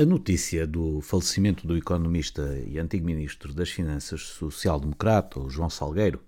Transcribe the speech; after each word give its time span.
A 0.00 0.04
notícia 0.06 0.66
do 0.66 1.02
falecimento 1.02 1.66
do 1.66 1.76
economista 1.76 2.58
e 2.66 2.78
antigo 2.78 3.04
ministro 3.04 3.52
das 3.52 3.68
Finanças 3.68 4.22
social-democrata, 4.22 5.38
João 5.50 5.68
Salgueiro, 5.68 6.18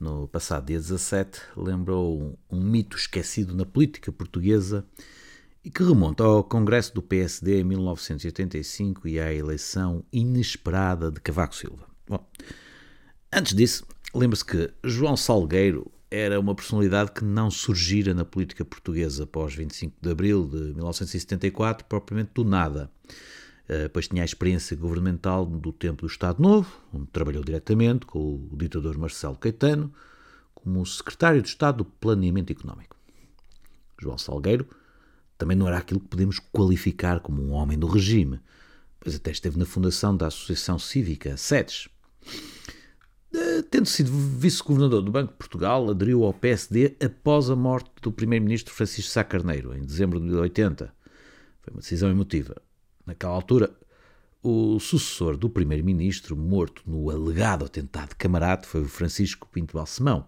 no 0.00 0.26
passado 0.26 0.66
dia 0.66 0.76
17, 0.76 1.40
lembrou 1.56 2.36
um, 2.50 2.60
mito 2.60 2.96
esquecido 2.96 3.54
na 3.54 3.64
política 3.64 4.10
portuguesa 4.10 4.84
e 5.62 5.70
que 5.70 5.84
remonta 5.84 6.24
ao 6.24 6.42
Congresso 6.42 6.92
do 6.96 7.00
PSD 7.00 7.60
em 7.60 7.64
1985 7.64 9.06
e 9.06 9.20
à 9.20 9.32
eleição 9.32 10.02
inesperada 10.12 11.08
de 11.08 11.20
Cavaco 11.20 11.54
Silva. 11.54 11.86
Bom, 12.08 12.28
antes 13.32 13.54
disso, 13.54 13.86
lembre-se 14.12 14.44
que 14.44 14.72
João 14.82 15.16
Salgueiro 15.16 15.92
era 16.10 16.38
uma 16.38 16.54
personalidade 16.54 17.12
que 17.12 17.24
não 17.24 17.50
surgira 17.50 18.14
na 18.14 18.24
política 18.24 18.64
portuguesa 18.64 19.24
após 19.24 19.54
25 19.54 19.96
de 20.00 20.10
abril 20.10 20.46
de 20.46 20.74
1974, 20.74 21.86
propriamente 21.86 22.30
do 22.34 22.44
nada. 22.44 22.90
Uh, 23.68 23.90
pois 23.92 24.06
tinha 24.06 24.22
a 24.22 24.24
experiência 24.24 24.76
governamental 24.76 25.44
do 25.44 25.72
tempo 25.72 26.02
do 26.02 26.06
Estado 26.06 26.40
Novo, 26.40 26.80
onde 26.92 27.06
trabalhou 27.06 27.42
diretamente 27.42 28.06
com 28.06 28.48
o 28.50 28.56
ditador 28.56 28.96
Marcelo 28.96 29.36
Caetano, 29.36 29.92
como 30.54 30.86
secretário 30.86 31.42
de 31.42 31.48
Estado 31.48 31.78
do 31.78 31.84
Planeamento 31.84 32.52
Económico. 32.52 32.96
João 34.00 34.18
Salgueiro 34.18 34.68
também 35.36 35.56
não 35.56 35.66
era 35.66 35.78
aquilo 35.78 36.00
que 36.00 36.08
podemos 36.08 36.38
qualificar 36.38 37.20
como 37.20 37.42
um 37.42 37.52
homem 37.52 37.78
do 37.78 37.86
regime, 37.86 38.40
pois 39.00 39.16
até 39.16 39.30
esteve 39.30 39.58
na 39.58 39.66
fundação 39.66 40.16
da 40.16 40.28
Associação 40.28 40.78
Cívica 40.78 41.36
SEDES. 41.36 41.88
Tendo 43.62 43.86
sido 43.86 44.10
vice-governador 44.12 45.02
do 45.02 45.10
Banco 45.10 45.32
de 45.32 45.38
Portugal, 45.38 45.90
aderiu 45.90 46.24
ao 46.24 46.32
PSD 46.32 46.96
após 47.02 47.48
a 47.48 47.56
morte 47.56 47.90
do 48.02 48.12
primeiro-ministro 48.12 48.74
Francisco 48.74 49.10
Sá 49.10 49.24
Carneiro, 49.24 49.74
em 49.74 49.82
dezembro 49.82 50.18
de 50.18 50.24
1980. 50.24 50.92
Foi 51.62 51.74
uma 51.74 51.80
decisão 51.80 52.10
emotiva. 52.10 52.56
Naquela 53.06 53.32
altura, 53.32 53.70
o 54.42 54.78
sucessor 54.78 55.36
do 55.36 55.48
primeiro-ministro, 55.48 56.36
morto 56.36 56.82
no 56.86 57.10
alegado 57.10 57.64
atentado 57.64 58.14
camarada, 58.16 58.66
foi 58.66 58.82
o 58.82 58.88
Francisco 58.88 59.48
Pinto 59.50 59.74
Balsemão, 59.74 60.26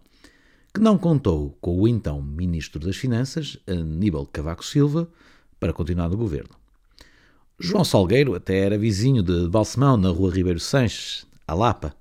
que 0.73 0.81
não 0.81 0.97
contou 0.97 1.57
com 1.61 1.81
o 1.81 1.89
então 1.89 2.23
ministro 2.23 2.81
das 2.81 2.97
Finanças, 2.97 3.59
Aníbal 3.67 4.27
Cavaco 4.27 4.65
Silva, 4.65 5.09
para 5.59 5.73
continuar 5.73 6.09
no 6.09 6.17
governo. 6.17 6.51
João 7.59 7.85
Salgueiro 7.85 8.35
até 8.35 8.59
era 8.59 8.79
vizinho 8.79 9.23
de 9.23 9.49
Balsemão, 9.49 9.97
na 9.97 10.11
rua 10.11 10.33
Ribeiro 10.33 10.61
Sanches, 10.61 11.27
a 11.47 11.55
Lapa, 11.55 11.95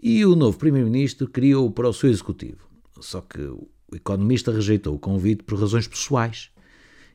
e 0.00 0.24
o 0.24 0.36
novo 0.36 0.58
Primeiro-Ministro 0.58 1.28
criou-o 1.28 1.70
para 1.70 1.88
o 1.88 1.92
seu 1.92 2.10
executivo. 2.10 2.68
Só 3.00 3.20
que 3.20 3.40
o 3.40 3.68
economista 3.94 4.52
rejeitou 4.52 4.94
o 4.94 4.98
convite 4.98 5.42
por 5.42 5.58
razões 5.58 5.86
pessoais 5.86 6.50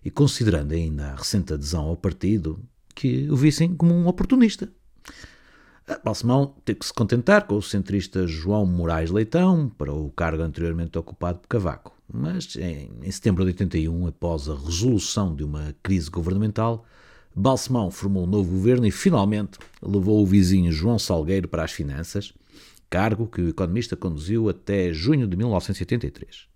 e 0.04 0.10
considerando 0.10 0.74
ainda 0.74 1.08
a 1.08 1.16
recente 1.16 1.54
adesão 1.54 1.86
ao 1.86 1.98
partido 1.98 2.60
que 2.96 3.30
o 3.30 3.36
vissem 3.36 3.76
como 3.76 3.94
um 3.94 4.08
oportunista. 4.08 4.70
Balsemão 6.04 6.56
teve 6.64 6.80
que 6.80 6.86
se 6.86 6.94
contentar 6.94 7.46
com 7.46 7.56
o 7.56 7.62
centrista 7.62 8.26
João 8.26 8.66
Moraes 8.66 9.12
Leitão 9.12 9.70
para 9.70 9.94
o 9.94 10.10
cargo 10.12 10.42
anteriormente 10.42 10.98
ocupado 10.98 11.40
por 11.40 11.48
Cavaco. 11.48 11.94
Mas 12.12 12.56
em, 12.56 12.92
em 13.02 13.12
setembro 13.12 13.44
de 13.44 13.52
81, 13.52 14.08
após 14.08 14.48
a 14.48 14.56
resolução 14.56 15.36
de 15.36 15.44
uma 15.44 15.76
crise 15.84 16.10
governamental, 16.10 16.86
Balsemão 17.36 17.90
formou 17.90 18.24
um 18.24 18.28
novo 18.28 18.52
governo 18.52 18.86
e 18.86 18.92
finalmente 18.92 19.58
levou 19.82 20.22
o 20.22 20.26
vizinho 20.26 20.72
João 20.72 21.00
Salgueiro 21.00 21.48
para 21.48 21.64
as 21.64 21.72
finanças 21.72 22.34
cargo 22.92 23.26
que 23.26 23.42
o 23.42 23.48
economista 23.48 23.96
conduziu 23.96 24.50
até 24.50 24.92
junho 24.92 25.26
de 25.26 25.38
1983. 25.38 26.52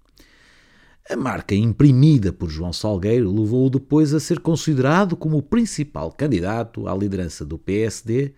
A 1.09 1.15
marca 1.15 1.55
imprimida 1.55 2.33
por 2.33 2.49
João 2.49 2.73
Salgueiro 2.73 3.31
levou-o 3.31 3.69
depois 3.69 4.13
a 4.13 4.19
ser 4.19 4.39
considerado 4.39 5.15
como 5.15 5.37
o 5.37 5.41
principal 5.41 6.11
candidato 6.11 6.87
à 6.87 6.95
liderança 6.95 7.45
do 7.45 7.57
PSD 7.57 8.33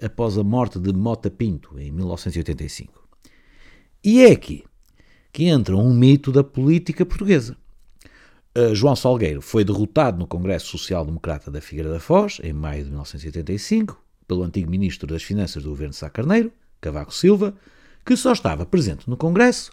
após 0.00 0.38
a 0.38 0.42
morte 0.42 0.78
de 0.78 0.92
Mota 0.92 1.30
Pinto 1.30 1.78
em 1.78 1.92
1985. 1.92 3.06
E 4.02 4.22
é 4.22 4.32
aqui 4.32 4.64
que 5.32 5.44
entra 5.44 5.76
um 5.76 5.92
mito 5.92 6.32
da 6.32 6.42
política 6.42 7.04
portuguesa. 7.04 7.56
João 8.72 8.96
Salgueiro 8.96 9.42
foi 9.42 9.64
derrotado 9.64 10.18
no 10.18 10.26
Congresso 10.26 10.66
Social 10.66 11.04
Democrata 11.04 11.50
da 11.50 11.60
Figueira 11.60 11.90
da 11.90 12.00
Foz, 12.00 12.38
em 12.42 12.52
maio 12.52 12.84
de 12.84 12.90
1985, 12.90 14.02
pelo 14.28 14.42
antigo 14.42 14.70
ministro 14.70 15.06
das 15.06 15.22
Finanças 15.22 15.62
do 15.62 15.70
governo 15.70 15.94
Sá 15.94 16.08
Carneiro, 16.08 16.52
Cavaco 16.82 17.14
Silva, 17.14 17.54
que 18.04 18.16
só 18.16 18.32
estava 18.32 18.66
presente 18.66 19.08
no 19.08 19.16
Congresso 19.16 19.70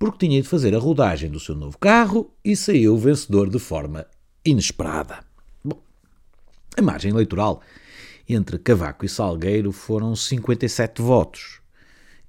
porque 0.00 0.26
tinha 0.26 0.40
de 0.40 0.48
fazer 0.48 0.74
a 0.74 0.78
rodagem 0.78 1.30
do 1.30 1.38
seu 1.38 1.54
novo 1.54 1.76
carro 1.78 2.34
e 2.42 2.56
saiu 2.56 2.96
vencedor 2.96 3.50
de 3.50 3.58
forma 3.58 4.06
inesperada. 4.42 5.22
Bom, 5.62 5.78
a 6.74 6.80
margem 6.80 7.10
eleitoral 7.10 7.60
entre 8.26 8.58
Cavaco 8.58 9.04
e 9.04 9.08
Salgueiro 9.08 9.70
foram 9.72 10.16
57 10.16 11.02
votos. 11.02 11.60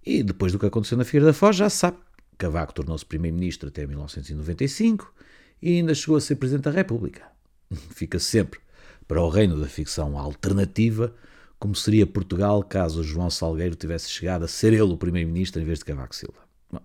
E 0.05 0.21
depois 0.21 0.51
do 0.51 0.59
que 0.59 0.65
aconteceu 0.65 0.97
na 0.97 1.05
Figueira 1.05 1.27
da 1.27 1.33
Foz, 1.33 1.55
já 1.55 1.69
se 1.69 1.77
sabe, 1.77 1.97
Cavaco 2.37 2.73
tornou-se 2.73 3.05
primeiro-ministro 3.05 3.69
até 3.69 3.87
1995 3.87 5.13
e 5.61 5.77
ainda 5.77 5.95
chegou 5.95 6.17
a 6.17 6.21
ser 6.21 6.35
presidente 6.35 6.65
da 6.65 6.71
República. 6.71 7.23
Fica 7.95 8.19
sempre 8.19 8.59
para 9.07 9.21
o 9.21 9.29
reino 9.29 9.57
da 9.57 9.67
ficção 9.67 10.17
alternativa 10.17 11.15
como 11.61 11.75
seria 11.75 12.07
Portugal 12.07 12.63
caso 12.63 13.03
João 13.03 13.29
Salgueiro 13.29 13.75
tivesse 13.75 14.09
chegado 14.09 14.43
a 14.43 14.47
ser 14.47 14.73
ele 14.73 14.81
o 14.81 14.97
primeiro-ministro 14.97 15.61
em 15.61 15.63
vez 15.63 15.77
de 15.77 15.85
Cavaco 15.85 16.15
Silva. 16.15 16.39
Bom, 16.71 16.81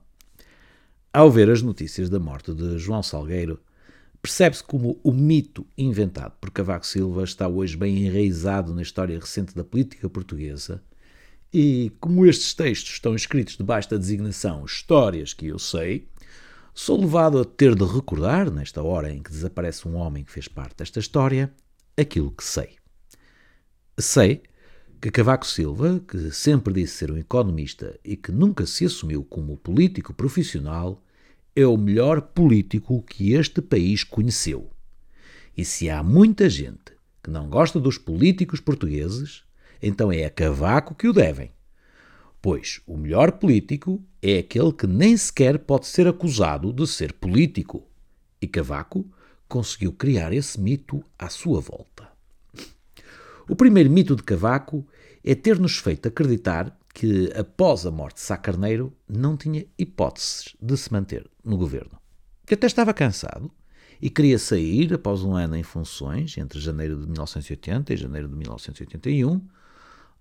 ao 1.11 1.31
ver 1.31 1.49
as 1.49 1.63
notícias 1.63 2.11
da 2.11 2.21
morte 2.21 2.53
de 2.53 2.77
João 2.77 3.03
Salgueiro, 3.03 3.59
percebe-se 4.21 4.63
como 4.63 5.01
o 5.03 5.13
mito 5.13 5.67
inventado 5.79 6.35
por 6.39 6.51
Cavaco 6.51 6.87
Silva 6.87 7.25
está 7.25 7.49
hoje 7.49 7.75
bem 7.75 8.05
enraizado 8.05 8.75
na 8.75 8.83
história 8.83 9.19
recente 9.19 9.55
da 9.55 9.65
política 9.65 10.11
portuguesa 10.11 10.83
e, 11.51 11.91
como 11.99 12.27
estes 12.27 12.53
textos 12.53 12.93
estão 12.93 13.15
escritos 13.15 13.57
debaixo 13.57 13.89
da 13.89 13.97
designação 13.97 14.63
Histórias 14.67 15.33
que 15.33 15.47
eu 15.47 15.59
sei, 15.59 16.07
sou 16.75 17.01
levado 17.01 17.39
a 17.39 17.47
ter 17.47 17.75
de 17.75 17.85
recordar, 17.85 18.51
nesta 18.51 18.83
hora 18.83 19.11
em 19.11 19.23
que 19.23 19.31
desaparece 19.31 19.89
um 19.89 19.97
homem 19.97 20.23
que 20.23 20.33
fez 20.33 20.49
parte 20.49 20.77
desta 20.77 21.01
história, 21.01 21.51
aquilo 21.97 22.31
que 22.31 22.45
sei. 22.45 22.77
Sei 23.99 24.43
que 25.07 25.13
Cavaco 25.13 25.47
Silva, 25.47 26.03
que 26.09 26.33
sempre 26.33 26.75
disse 26.75 26.95
ser 26.95 27.13
um 27.13 27.17
economista 27.17 27.97
e 28.05 28.17
que 28.17 28.33
nunca 28.33 28.67
se 28.67 28.85
assumiu 28.85 29.23
como 29.23 29.57
político 29.57 30.13
profissional, 30.13 31.01
é 31.55 31.65
o 31.65 31.77
melhor 31.77 32.21
político 32.21 33.01
que 33.05 33.33
este 33.33 33.63
país 33.63 34.03
conheceu. 34.03 34.69
E 35.57 35.65
se 35.65 35.89
há 35.89 36.03
muita 36.03 36.51
gente 36.51 36.93
que 37.23 37.31
não 37.31 37.49
gosta 37.49 37.79
dos 37.79 37.99
políticos 37.99 38.59
portugueses, 38.59 39.45
então 39.81 40.11
é 40.11 40.25
a 40.25 40.31
Cavaco 40.31 40.93
que 40.93 41.07
o 41.07 41.13
devem. 41.13 41.53
Pois 42.43 42.81
o 42.85 42.97
melhor 42.97 43.31
político 43.31 44.03
é 44.21 44.39
aquele 44.39 44.73
que 44.73 44.89
nem 44.89 45.17
sequer 45.17 45.61
pode 45.61 45.87
ser 45.87 46.09
acusado 46.09 46.73
de 46.73 46.85
ser 46.85 47.13
político. 47.13 47.87
E 48.43 48.49
Cavaco 48.49 49.09
conseguiu 49.47 49.93
criar 49.93 50.33
esse 50.33 50.61
mito 50.61 51.01
à 51.17 51.29
sua 51.29 51.61
volta. 51.61 52.09
O 53.49 53.55
primeiro 53.55 53.89
mito 53.89 54.17
de 54.17 54.25
Cavaco 54.25 54.85
é 55.27 55.35
ter-nos 55.35 55.79
feito 55.79 56.07
acreditar 56.07 56.79
que, 56.95 57.33
após 57.37 57.85
a 57.85 57.91
morte 57.91 58.15
de 58.15 58.21
Sá 58.21 58.37
Carneiro, 58.37 58.97
não 59.09 59.37
tinha 59.37 59.67
hipóteses 59.77 60.55
de 60.63 60.77
se 60.77 60.93
manter 60.93 61.29
no 61.45 61.57
governo. 61.57 61.99
Que 62.47 62.55
até 62.55 62.69
estava 62.69 62.95
cansado 62.95 63.51
e 64.01 64.09
queria 64.09 64.39
sair 64.39 64.95
após 64.95 65.23
um 65.23 65.35
ano 65.35 65.57
em 65.57 65.65
funções, 65.65 66.39
entre 66.39 66.61
janeiro 66.61 66.97
de 67.01 67.07
1980 67.07 67.93
e 67.93 67.97
janeiro 67.97 68.29
de 68.29 68.37
1981, 68.37 69.45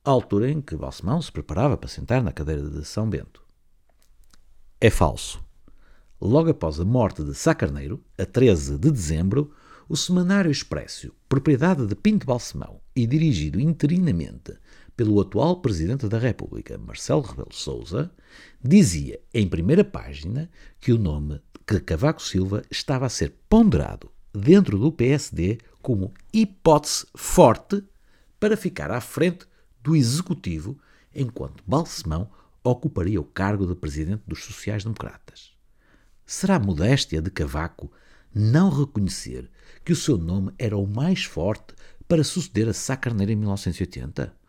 a 0.04 0.10
altura 0.10 0.50
em 0.50 0.60
que 0.60 0.76
Balsemão 0.76 1.22
se 1.22 1.32
preparava 1.32 1.78
para 1.78 1.88
sentar 1.88 2.24
na 2.24 2.32
cadeira 2.32 2.68
de 2.68 2.84
São 2.84 3.08
Bento. 3.08 3.44
É 4.82 4.90
falso. 4.90 5.40
Logo 6.20 6.50
após 6.50 6.80
a 6.80 6.86
morte 6.86 7.24
de 7.24 7.36
Sá 7.36 7.54
Carneiro, 7.54 8.04
a 8.18 8.26
13 8.26 8.80
de 8.80 8.92
dezembro, 8.92 9.54
o 9.88 9.96
Semanário 9.96 10.50
Expresso, 10.50 11.14
propriedade 11.30 11.86
de 11.86 11.96
Pinto 11.96 12.26
Balsemão 12.26 12.82
e 12.96 13.06
dirigido 13.06 13.60
interinamente 13.60 14.58
pelo 14.96 15.20
atual 15.20 15.62
Presidente 15.62 16.08
da 16.08 16.18
República, 16.18 16.78
Marcelo 16.78 17.22
Rebelo 17.22 17.54
Sousa, 17.54 18.12
dizia 18.64 19.20
em 19.34 19.48
primeira 19.48 19.84
página 19.84 20.50
que 20.80 20.92
o 20.92 20.98
nome 20.98 21.42
que 21.68 21.80
Cavaco 21.80 22.22
Silva 22.22 22.64
estava 22.70 23.06
a 23.06 23.10
ser 23.10 23.34
ponderado 23.50 24.12
dentro 24.34 24.78
do 24.78 24.92
PSD 24.92 25.58
como 25.82 26.14
hipótese 26.34 27.06
forte 27.16 27.84
para 28.40 28.58
ficar 28.58 28.92
à 28.92 29.02
frente 29.02 29.46
do 29.82 29.96
Executivo 29.96 30.78
enquanto 31.14 31.64
Balsemão 31.66 32.30
ocuparia 32.64 33.20
o 33.20 33.24
cargo 33.24 33.66
de 33.66 33.76
Presidente 33.76 34.24
dos 34.28 34.44
Sociais-Democratas. 34.44 35.54
Será 36.26 36.58
modéstia 36.60 37.22
de 37.22 37.30
Cavaco 37.30 37.92
não 38.34 38.70
reconhecer 38.70 39.50
que 39.84 39.94
o 39.94 39.96
seu 39.96 40.18
nome 40.18 40.52
era 40.58 40.78
o 40.78 40.88
mais 40.88 41.24
forte 41.24 41.74
para 42.08 42.24
suceder 42.24 42.68
a 42.68 42.74
Sá 42.74 42.98
Carneiro 42.98 43.32
em 43.32 43.36
1980? 43.36 44.45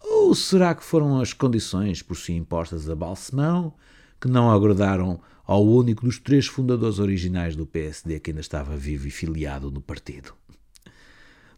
Ou 0.00 0.34
será 0.34 0.74
que 0.74 0.84
foram 0.84 1.20
as 1.20 1.32
condições 1.32 2.02
por 2.02 2.16
si 2.16 2.32
impostas 2.32 2.88
a 2.88 2.94
Balsemão 2.94 3.74
que 4.20 4.28
não 4.28 4.50
agradaram 4.50 5.20
ao 5.44 5.66
único 5.66 6.04
dos 6.04 6.18
três 6.18 6.46
fundadores 6.46 6.98
originais 6.98 7.56
do 7.56 7.66
PSD 7.66 8.20
que 8.20 8.30
ainda 8.30 8.40
estava 8.40 8.76
vivo 8.76 9.08
e 9.08 9.10
filiado 9.10 9.70
no 9.70 9.80
partido? 9.80 10.32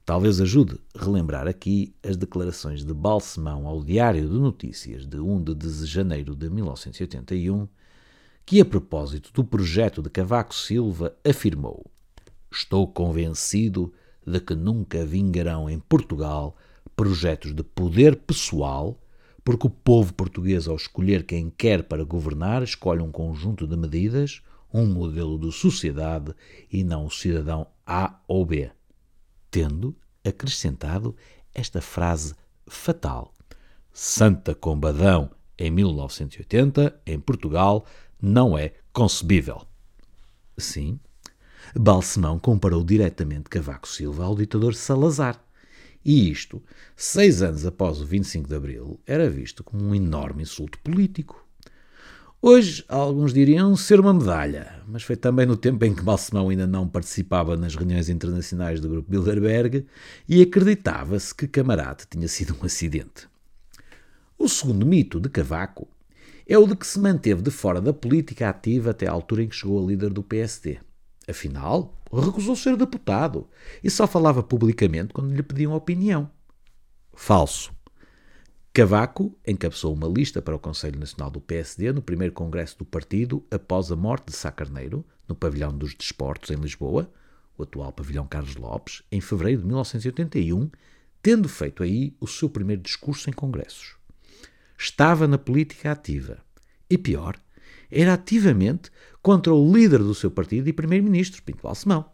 Talvez 0.05 0.41
ajude 0.41 0.81
relembrar 0.97 1.47
aqui 1.47 1.95
as 2.03 2.17
declarações 2.17 2.85
de 2.85 2.93
Balsemão 2.93 3.69
ao 3.69 3.85
Diário 3.85 4.29
de 4.29 4.35
Notícias 4.35 5.07
de 5.07 5.21
1 5.21 5.45
de 5.45 5.87
janeiro 5.87 6.35
de 6.35 6.51
1981, 6.51 7.69
que, 8.45 8.61
a 8.61 8.65
propósito 8.65 9.33
do 9.33 9.45
projeto 9.45 10.03
de 10.03 10.11
Cavaco 10.11 10.55
Silva, 10.57 11.15
afirmou: 11.25 11.87
Estou 12.51 12.89
convencido 12.89 13.93
de 14.27 14.41
que 14.41 14.57
nunca 14.57 15.07
vingarão 15.07 15.71
em 15.71 15.79
Portugal 15.79 16.57
projetos 16.97 17.55
de 17.55 17.63
poder 17.63 18.17
pessoal, 18.17 18.99
porque 19.45 19.67
o 19.67 19.71
povo 19.71 20.15
português, 20.15 20.69
ao 20.69 20.77
escolher 20.77 21.25
quem 21.25 21.51
quer 21.51 21.83
para 21.83 22.05
governar, 22.05 22.63
escolhe 22.63 23.01
um 23.01 23.11
conjunto 23.11 23.67
de 23.67 23.77
medidas, 23.77 24.43
um 24.73 24.87
modelo 24.87 25.39
de 25.39 25.53
sociedade 25.53 26.35
e 26.71 26.85
não 26.85 27.07
o 27.07 27.11
cidadão 27.11 27.67
A 27.87 28.21
ou 28.27 28.47
B. 28.47 28.71
Tendo 29.51 29.95
acrescentado 30.25 31.15
esta 31.55 31.81
frase 31.81 32.35
fatal: 32.67 33.33
Santa 33.93 34.55
Combadão 34.55 35.31
em 35.59 35.71
1980, 35.71 37.01
em 37.07 37.21
Portugal, 37.21 37.85
não 38.21 38.57
é 38.57 38.73
concebível. 38.93 39.63
Sim, 40.57 40.99
Balsemão 41.75 42.39
comparou 42.39 42.85
diretamente 42.85 43.49
Cavaco 43.49 43.89
Silva 43.89 44.25
ao 44.25 44.35
ditador 44.35 44.75
Salazar. 44.75 45.43
E 46.05 46.31
isto, 46.31 46.63
seis 46.97 47.43
anos 47.43 47.65
após 47.65 48.01
o 48.01 48.07
25 48.07 48.49
de 48.49 48.55
Abril, 48.55 49.01
era 49.07 49.31
visto 49.31 49.63
como 49.63 49.85
um 49.85 49.95
enorme 49.95 50.43
insulto 50.43 50.79
político. 50.81 51.47
Hoje, 52.45 52.85
alguns 52.89 53.33
diriam 53.33 53.77
ser 53.77 54.01
uma 54.01 54.13
medalha, 54.13 54.83
mas 54.89 55.05
foi 55.05 55.15
também 55.15 55.47
no 55.47 55.57
tempo 55.57 55.85
em 55.85 55.95
que 55.95 56.03
Balsemão 56.03 56.49
ainda 56.49 56.67
não 56.67 56.89
participava 56.89 57.57
nas 57.57 57.77
reuniões 57.77 58.09
internacionais 58.09 58.81
do 58.81 58.89
Grupo 58.89 59.09
Bilderberg 59.09 59.87
e 60.29 60.43
acreditava-se 60.43 61.33
que 61.33 61.47
Camarate 61.47 62.09
tinha 62.11 62.27
sido 62.27 62.57
um 62.61 62.65
acidente. 62.67 63.29
O 64.37 64.49
segundo 64.49 64.85
mito 64.85 65.21
de 65.21 65.29
Cavaco 65.29 65.87
é 66.45 66.59
o 66.59 66.67
de 66.67 66.75
que 66.75 66.85
se 66.85 66.99
manteve 66.99 67.43
de 67.43 67.51
fora 67.53 67.81
da 67.81 67.93
política 67.93 68.49
ativa 68.49 68.91
até 68.91 69.07
à 69.07 69.13
altura 69.13 69.45
em 69.45 69.49
que 69.49 69.55
chegou 69.55 69.81
a 69.81 69.87
líder 69.87 70.11
do 70.11 70.21
PSD. 70.21 70.81
Afinal, 71.29 71.95
recusou 72.13 72.57
ser 72.57 72.77
deputado 72.77 73.49
e 73.83 73.91
só 73.91 74.07
falava 74.07 74.43
publicamente 74.43 75.15
quando 75.15 75.35
lhe 75.35 75.43
pediam 75.43 75.75
opinião. 75.75 76.31
Falso. 77.15 77.73
Cavaco 78.73 79.39
encabeçou 79.47 79.93
uma 79.93 80.09
lista 80.09 80.41
para 80.41 80.57
o 80.57 80.59
Conselho 80.59 80.99
Nacional 80.99 81.31
do 81.31 81.41
PSD 81.41 81.93
no 81.93 82.01
primeiro 82.01 82.33
congresso 82.33 82.79
do 82.79 82.87
partido 82.87 83.45
após 83.51 83.93
a 83.93 83.97
morte 83.97 84.29
de 84.29 84.37
Sá 84.37 84.51
Carneiro, 84.51 85.05
no 85.29 85.35
Pavilhão 85.35 85.77
dos 85.77 85.95
Desportos, 85.95 86.51
em 86.51 86.57
Lisboa, 86.57 87.13
o 87.57 87.63
atual 87.63 87.93
Pavilhão 87.93 88.27
Carlos 88.27 88.57
Lopes, 88.57 89.03
em 89.13 89.21
fevereiro 89.21 89.61
de 89.61 89.67
1981, 89.67 90.71
tendo 91.23 91.49
feito 91.49 91.83
aí 91.83 92.17
o 92.19 92.27
seu 92.27 92.49
primeiro 92.49 92.81
discurso 92.81 93.29
em 93.29 93.33
congressos. 93.33 93.97
Estava 94.77 95.29
na 95.29 95.37
política 95.37 95.93
ativa. 95.93 96.39
E 96.89 96.97
pior, 96.97 97.37
era 97.93 98.15
ativamente 98.15 98.91
contra 99.23 99.53
o 99.53 99.73
líder 99.73 99.99
do 99.99 100.15
seu 100.15 100.31
partido 100.31 100.69
e 100.69 100.73
primeiro-ministro, 100.73 101.43
Pinto 101.43 101.63
Balsemão. 101.63 102.07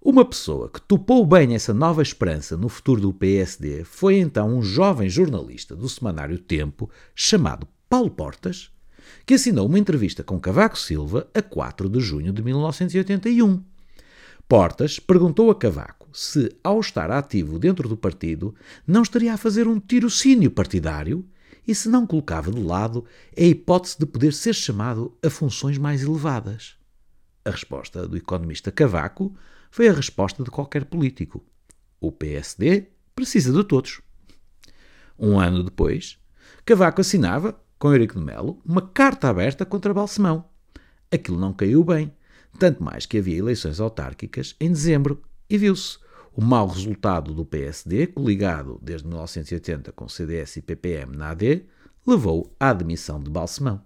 Uma 0.00 0.24
pessoa 0.24 0.68
que 0.68 0.80
topou 0.80 1.24
bem 1.24 1.54
essa 1.54 1.72
nova 1.72 2.02
esperança 2.02 2.56
no 2.56 2.68
futuro 2.68 3.00
do 3.00 3.12
PSD 3.12 3.84
foi 3.84 4.18
então 4.18 4.58
um 4.58 4.60
jovem 4.62 5.08
jornalista 5.08 5.74
do 5.74 5.88
semanário 5.88 6.38
Tempo 6.38 6.90
chamado 7.14 7.68
Paulo 7.88 8.10
Portas, 8.10 8.70
que 9.24 9.34
assinou 9.34 9.66
uma 9.66 9.78
entrevista 9.78 10.22
com 10.24 10.40
Cavaco 10.40 10.78
Silva 10.78 11.28
a 11.32 11.40
4 11.40 11.88
de 11.88 12.00
junho 12.00 12.32
de 12.32 12.42
1981. 12.42 13.62
Portas 14.48 14.98
perguntou 14.98 15.50
a 15.50 15.54
Cavaco 15.54 16.08
se, 16.12 16.54
ao 16.62 16.80
estar 16.80 17.10
ativo 17.10 17.58
dentro 17.58 17.88
do 17.88 17.96
partido, 17.96 18.54
não 18.86 19.02
estaria 19.02 19.32
a 19.32 19.38
fazer 19.38 19.66
um 19.66 19.78
tirocínio 19.80 20.50
partidário 20.50 21.24
e 21.66 21.74
se 21.74 21.88
não 21.88 22.06
colocava 22.06 22.50
de 22.50 22.60
lado 22.60 23.04
a 23.36 23.42
hipótese 23.42 23.96
de 23.98 24.06
poder 24.06 24.32
ser 24.32 24.54
chamado 24.54 25.16
a 25.22 25.30
funções 25.30 25.78
mais 25.78 26.02
elevadas. 26.02 26.76
A 27.44 27.50
resposta 27.50 28.06
do 28.06 28.16
economista 28.16 28.70
Cavaco 28.70 29.34
foi 29.70 29.88
a 29.88 29.92
resposta 29.92 30.42
de 30.42 30.50
qualquer 30.50 30.84
político. 30.84 31.44
O 32.00 32.12
PSD 32.12 32.88
precisa 33.14 33.52
de 33.52 33.64
todos. 33.64 34.00
Um 35.18 35.38
ano 35.38 35.62
depois, 35.62 36.18
Cavaco 36.64 37.00
assinava, 37.00 37.60
com 37.78 37.90
Eurico 37.90 38.18
de 38.18 38.24
Melo, 38.24 38.60
uma 38.64 38.82
carta 38.82 39.28
aberta 39.28 39.64
contra 39.64 39.94
Balsemão. 39.94 40.44
Aquilo 41.10 41.38
não 41.38 41.52
caiu 41.52 41.82
bem, 41.84 42.12
tanto 42.58 42.82
mais 42.82 43.06
que 43.06 43.18
havia 43.18 43.38
eleições 43.38 43.80
autárquicas 43.80 44.54
em 44.60 44.70
dezembro 44.70 45.22
e 45.48 45.58
viu-se 45.58 45.98
o 46.34 46.42
mau 46.42 46.66
resultado 46.66 47.34
do 47.34 47.44
PSD, 47.44 48.06
coligado 48.08 48.78
desde 48.82 49.06
1980 49.06 49.92
com 49.92 50.08
CDS 50.08 50.56
e 50.56 50.62
PPM 50.62 51.16
na 51.16 51.30
AD, 51.30 51.64
levou 52.06 52.54
à 52.58 52.70
admissão 52.70 53.22
de 53.22 53.30
Balsemão. 53.30 53.82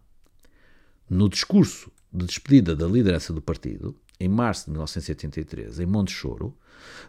No 1.08 1.28
discurso 1.28 1.90
de 2.12 2.24
despedida 2.24 2.74
da 2.74 2.86
liderança 2.86 3.32
do 3.32 3.42
partido, 3.42 3.96
em 4.18 4.28
março 4.28 4.66
de 4.66 4.70
1983, 4.70 5.80
em 5.80 5.86
Monte 5.86 6.12
Choro, 6.12 6.56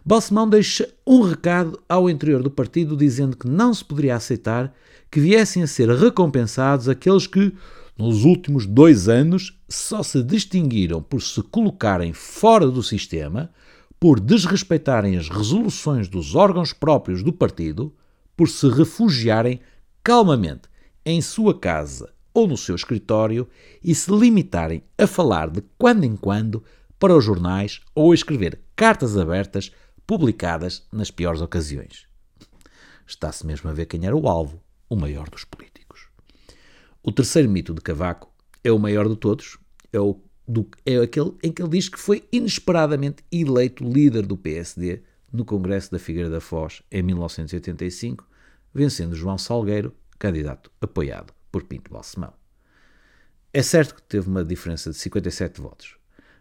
Balsemão 0.04 0.48
deixa 0.48 0.92
um 1.06 1.22
recado 1.22 1.80
ao 1.88 2.10
interior 2.10 2.42
do 2.42 2.50
partido 2.50 2.96
dizendo 2.96 3.36
que 3.36 3.48
não 3.48 3.72
se 3.72 3.84
poderia 3.84 4.16
aceitar 4.16 4.74
que 5.10 5.20
viessem 5.20 5.62
a 5.62 5.66
ser 5.66 5.88
recompensados 5.88 6.88
aqueles 6.88 7.26
que, 7.26 7.54
nos 7.96 8.24
últimos 8.24 8.66
dois 8.66 9.08
anos, 9.08 9.58
só 9.68 10.02
se 10.02 10.22
distinguiram 10.22 11.02
por 11.02 11.22
se 11.22 11.42
colocarem 11.42 12.12
fora 12.12 12.68
do 12.68 12.82
sistema 12.82 13.50
por 14.00 14.20
desrespeitarem 14.20 15.16
as 15.16 15.28
resoluções 15.28 16.08
dos 16.08 16.34
órgãos 16.34 16.72
próprios 16.72 17.22
do 17.22 17.32
partido, 17.32 17.94
por 18.36 18.48
se 18.48 18.68
refugiarem 18.68 19.60
calmamente 20.02 20.68
em 21.04 21.20
sua 21.20 21.58
casa 21.58 22.12
ou 22.32 22.46
no 22.46 22.56
seu 22.56 22.76
escritório 22.76 23.48
e 23.82 23.94
se 23.94 24.10
limitarem 24.12 24.82
a 24.96 25.06
falar 25.06 25.50
de 25.50 25.62
quando 25.76 26.04
em 26.04 26.16
quando 26.16 26.62
para 26.98 27.16
os 27.16 27.24
jornais 27.24 27.80
ou 27.94 28.12
a 28.12 28.14
escrever 28.14 28.60
cartas 28.76 29.16
abertas 29.16 29.72
publicadas 30.06 30.86
nas 30.92 31.10
piores 31.10 31.40
ocasiões. 31.40 32.06
Está-se 33.06 33.46
mesmo 33.46 33.68
a 33.68 33.72
ver 33.72 33.86
quem 33.86 34.06
era 34.06 34.16
o 34.16 34.28
alvo, 34.28 34.62
o 34.88 34.96
maior 34.96 35.28
dos 35.28 35.44
políticos. 35.44 36.08
O 37.02 37.10
terceiro 37.10 37.48
mito 37.48 37.74
de 37.74 37.80
Cavaco 37.80 38.32
é 38.62 38.70
o 38.70 38.78
maior 38.78 39.08
de 39.08 39.16
todos, 39.16 39.58
é 39.92 39.98
o 39.98 40.20
do, 40.48 40.66
é 40.86 40.96
aquele 40.96 41.34
em 41.42 41.52
que 41.52 41.60
ele 41.60 41.68
diz 41.68 41.90
que 41.90 41.98
foi 41.98 42.26
inesperadamente 42.32 43.22
eleito 43.30 43.84
líder 43.84 44.24
do 44.24 44.34
PSD 44.34 45.02
no 45.30 45.44
Congresso 45.44 45.92
da 45.92 45.98
Figueira 45.98 46.30
da 46.30 46.40
Foz 46.40 46.82
em 46.90 47.02
1985, 47.02 48.26
vencendo 48.72 49.14
João 49.14 49.36
Salgueiro, 49.36 49.94
candidato 50.18 50.72
apoiado 50.80 51.34
por 51.52 51.64
Pinto 51.64 51.92
Balsemão. 51.92 52.32
É 53.52 53.62
certo 53.62 53.94
que 53.94 54.02
teve 54.02 54.28
uma 54.28 54.42
diferença 54.42 54.90
de 54.90 54.96
57 54.96 55.60
votos, 55.60 55.96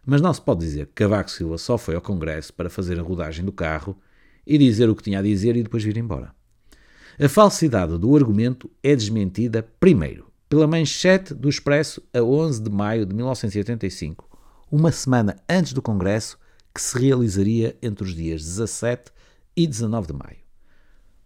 mas 0.05 0.21
não 0.21 0.33
se 0.33 0.41
pode 0.41 0.61
dizer 0.61 0.87
que 0.87 0.93
Cavaco 0.93 1.29
Silva 1.29 1.57
só 1.57 1.77
foi 1.77 1.95
ao 1.95 2.01
Congresso 2.01 2.53
para 2.53 2.69
fazer 2.69 2.97
a 2.97 3.03
rodagem 3.03 3.43
do 3.43 3.51
carro 3.51 3.97
e 4.45 4.57
dizer 4.57 4.89
o 4.89 4.95
que 4.95 5.03
tinha 5.03 5.19
a 5.19 5.21
dizer 5.21 5.57
e 5.57 5.63
depois 5.63 5.83
vir 5.83 5.97
embora. 5.97 6.33
A 7.19 7.27
falsidade 7.27 7.97
do 7.97 8.15
argumento 8.15 8.71
é 8.81 8.95
desmentida, 8.95 9.67
primeiro, 9.79 10.31
pela 10.49 10.67
manchete 10.67 11.33
do 11.33 11.49
Expresso 11.49 12.01
a 12.13 12.21
11 12.21 12.61
de 12.61 12.69
maio 12.69 13.05
de 13.05 13.13
1985, 13.13 14.27
uma 14.71 14.91
semana 14.91 15.35
antes 15.49 15.73
do 15.73 15.81
Congresso, 15.81 16.37
que 16.73 16.81
se 16.81 16.97
realizaria 16.97 17.77
entre 17.81 18.03
os 18.03 18.15
dias 18.15 18.43
17 18.43 19.11
e 19.55 19.67
19 19.67 20.07
de 20.07 20.13
maio. 20.13 20.37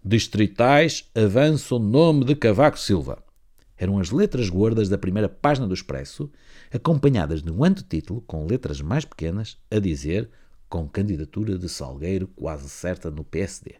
Distritais 0.03 1.09
avançam 1.13 1.77
o 1.77 1.81
nome 1.81 2.25
de 2.25 2.35
Cavaco 2.35 2.79
Silva. 2.79 3.23
Eram 3.77 3.99
as 3.99 4.09
letras 4.09 4.49
gordas 4.49 4.89
da 4.89 4.97
primeira 4.97 5.29
página 5.29 5.67
do 5.67 5.73
Expresso, 5.73 6.31
acompanhadas 6.73 7.43
de 7.43 7.51
um 7.51 7.63
antetítulo 7.63 8.21
com 8.21 8.45
letras 8.45 8.81
mais 8.81 9.05
pequenas 9.05 9.57
a 9.69 9.79
dizer 9.79 10.29
com 10.69 10.87
candidatura 10.87 11.57
de 11.57 11.67
Salgueiro 11.67 12.27
quase 12.27 12.69
certa 12.69 13.11
no 13.11 13.23
PSD. 13.23 13.75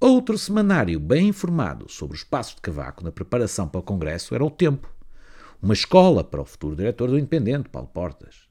Outro 0.00 0.36
semanário 0.36 0.98
bem 0.98 1.28
informado 1.28 1.88
sobre 1.88 2.16
os 2.16 2.24
passos 2.24 2.56
de 2.56 2.60
Cavaco 2.60 3.04
na 3.04 3.12
preparação 3.12 3.68
para 3.68 3.78
o 3.78 3.82
Congresso 3.82 4.34
era 4.34 4.44
o 4.44 4.50
Tempo, 4.50 4.92
uma 5.62 5.72
escola 5.72 6.22
para 6.22 6.42
o 6.42 6.44
futuro 6.44 6.76
diretor 6.76 7.08
do 7.08 7.18
Independente, 7.18 7.68
Paulo 7.68 7.88
Portas. 7.88 8.48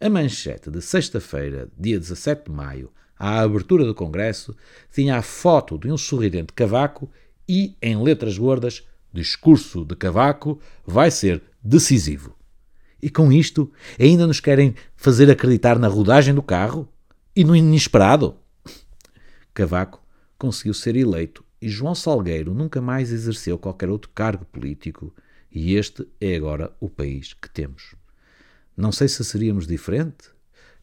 A 0.00 0.08
manchete 0.08 0.70
de 0.70 0.80
sexta-feira, 0.80 1.68
dia 1.78 1.98
17 2.00 2.46
de 2.46 2.50
maio, 2.50 2.90
à 3.18 3.40
abertura 3.40 3.84
do 3.84 3.94
Congresso, 3.94 4.56
tinha 4.92 5.16
a 5.16 5.22
foto 5.22 5.78
de 5.78 5.90
um 5.90 5.96
sorridente 5.96 6.52
Cavaco 6.52 7.10
e, 7.48 7.76
em 7.80 8.02
letras 8.02 8.36
gordas, 8.36 8.82
discurso 9.12 9.84
de 9.84 9.94
Cavaco 9.94 10.58
vai 10.84 11.10
ser 11.10 11.42
decisivo. 11.62 12.36
E 13.00 13.10
com 13.10 13.30
isto, 13.30 13.70
ainda 14.00 14.26
nos 14.26 14.40
querem 14.40 14.74
fazer 14.96 15.30
acreditar 15.30 15.78
na 15.78 15.88
rodagem 15.88 16.34
do 16.34 16.42
carro 16.42 16.88
e 17.34 17.44
no 17.44 17.54
inesperado. 17.54 18.34
Cavaco 19.54 20.05
conseguiu 20.38 20.74
ser 20.74 20.96
eleito 20.96 21.44
e 21.60 21.68
João 21.68 21.94
Salgueiro 21.94 22.54
nunca 22.54 22.80
mais 22.80 23.12
exerceu 23.12 23.58
qualquer 23.58 23.88
outro 23.88 24.10
cargo 24.14 24.44
político, 24.44 25.14
e 25.50 25.74
este 25.74 26.06
é 26.20 26.36
agora 26.36 26.74
o 26.78 26.88
país 26.88 27.32
que 27.32 27.48
temos. 27.48 27.94
Não 28.76 28.92
sei 28.92 29.08
se 29.08 29.24
seríamos 29.24 29.66
diferente 29.66 30.36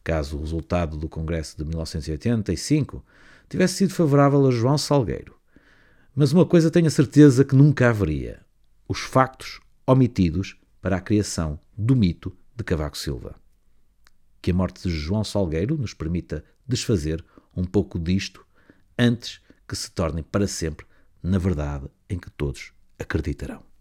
caso 0.04 0.36
o 0.36 0.40
resultado 0.40 0.98
do 0.98 1.08
Congresso 1.08 1.56
de 1.56 1.64
1985 1.64 3.02
tivesse 3.48 3.74
sido 3.74 3.94
favorável 3.94 4.46
a 4.46 4.50
João 4.50 4.76
Salgueiro. 4.76 5.34
Mas 6.14 6.30
uma 6.30 6.44
coisa 6.44 6.70
tenho 6.70 6.86
a 6.86 6.90
certeza 6.90 7.44
que 7.44 7.56
nunca 7.56 7.88
haveria: 7.88 8.40
os 8.86 9.00
factos 9.00 9.60
omitidos 9.86 10.56
para 10.80 10.96
a 10.96 11.00
criação 11.00 11.58
do 11.76 11.96
mito 11.96 12.36
de 12.54 12.62
Cavaco 12.62 12.98
Silva. 12.98 13.34
Que 14.42 14.50
a 14.50 14.54
morte 14.54 14.86
de 14.86 14.94
João 14.94 15.24
Salgueiro 15.24 15.78
nos 15.78 15.94
permita 15.94 16.44
desfazer 16.68 17.24
um 17.56 17.64
pouco 17.64 17.98
disto 17.98 18.44
antes 18.98 19.40
que 19.66 19.76
se 19.76 19.90
torne 19.90 20.22
para 20.22 20.46
sempre 20.46 20.86
na 21.22 21.38
verdade 21.38 21.88
em 22.08 22.18
que 22.18 22.30
todos 22.30 22.72
acreditarão. 22.98 23.64